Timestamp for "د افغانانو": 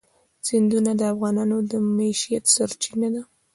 0.97-1.57